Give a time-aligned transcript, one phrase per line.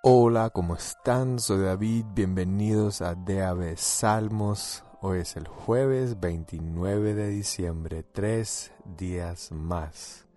[0.00, 1.40] Hola, ¿cómo están?
[1.40, 4.84] Soy David, bienvenidos a DAB Salmos.
[5.00, 10.28] Hoy es el jueves 29 de diciembre, tres días más.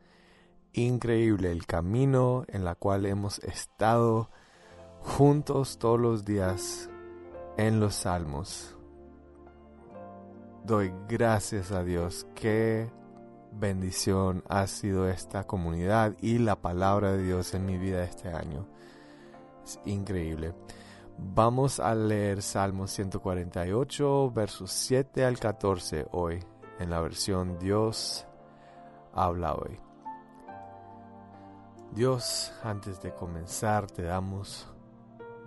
[0.73, 4.31] Increíble el camino en la cual hemos estado
[5.01, 6.89] juntos todos los días
[7.55, 8.75] en los Salmos.
[10.63, 12.25] Doy gracias a Dios.
[12.33, 12.89] Qué
[13.51, 18.65] bendición ha sido esta comunidad y la palabra de Dios en mi vida este año
[19.85, 20.53] increíble.
[21.17, 26.39] Vamos a leer Salmo 148, versos 7 al 14 hoy,
[26.79, 28.25] en la versión Dios
[29.13, 29.79] habla hoy.
[31.91, 34.67] Dios, antes de comenzar, te damos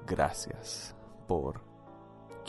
[0.06, 0.94] gracias
[1.26, 1.62] por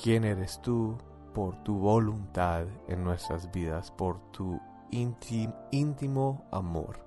[0.01, 0.97] quién eres tú,
[1.33, 4.59] por tu voluntad en nuestras vidas, por tu
[4.91, 6.99] íntimo amor,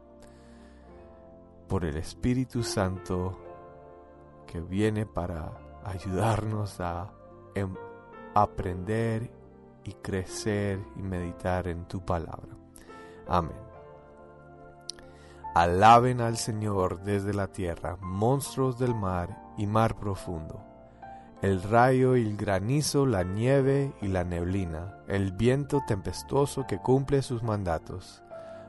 [1.68, 3.47] por el Espíritu Santo
[4.48, 5.52] que viene para
[5.84, 7.12] ayudarnos a
[7.54, 7.72] em,
[8.34, 9.30] aprender
[9.84, 12.56] y crecer y meditar en tu palabra.
[13.28, 13.68] Amén.
[15.54, 20.64] Alaben al Señor desde la tierra, monstruos del mar y mar profundo.
[21.42, 27.22] El rayo y el granizo, la nieve y la neblina, el viento tempestuoso que cumple
[27.22, 28.22] sus mandatos,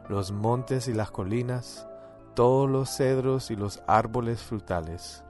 [0.07, 1.88] los montes y las colinas,
[2.35, 5.23] todos los cedros y los árboles frutales,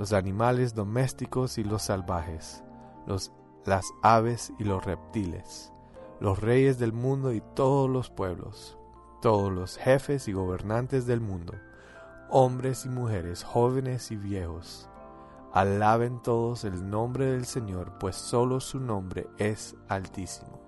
[0.00, 2.64] los animales domésticos y los salvajes,
[3.06, 3.32] los,
[3.66, 5.74] las aves y los reptiles,
[6.20, 8.78] los reyes del mundo y todos los pueblos,
[9.20, 11.52] todos los jefes y gobernantes del mundo,
[12.30, 14.88] hombres y mujeres, jóvenes y viejos.
[15.52, 20.62] Alaben todos el nombre del Señor, pues solo su nombre es altísimo.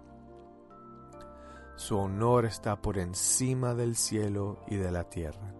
[1.76, 5.54] Su honor está por encima del cielo y de la tierra.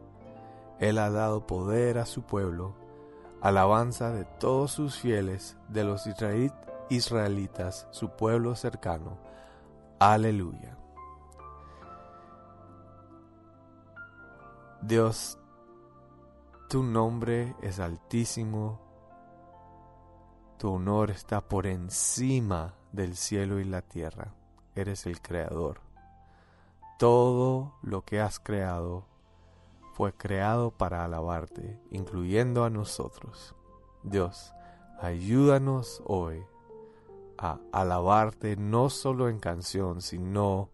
[0.79, 2.83] Él ha dado poder a su pueblo
[3.43, 6.07] alabanza de todos sus fieles, de los
[6.89, 9.19] israelitas, su pueblo cercano.
[9.99, 10.79] Aleluya.
[14.81, 15.39] Dios,
[16.69, 18.81] tu nombre es altísimo,
[20.59, 24.35] tu honor está por encima del cielo y la tierra,
[24.77, 25.81] eres el creador.
[26.97, 29.12] Todo lo que has creado
[29.93, 33.55] fue creado para alabarte, incluyendo a nosotros.
[34.03, 34.53] Dios,
[35.01, 36.43] ayúdanos hoy
[37.39, 40.71] a alabarte no solo en canción, sino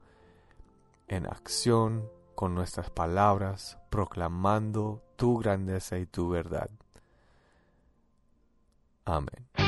[1.08, 6.70] en acción con nuestras palabras, proclamando tu grandeza y tu verdad.
[9.04, 9.67] Amén.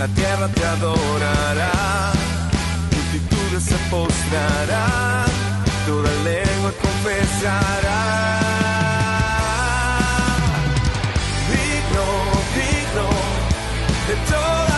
[0.00, 2.12] la tierra te adorará,
[2.90, 5.28] multitudes se postrarán,
[5.86, 8.00] toda lengua confesará.
[11.50, 12.06] Digno,
[12.56, 13.08] digno
[14.08, 14.69] de todo.